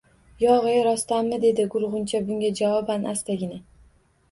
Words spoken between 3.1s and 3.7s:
astagina.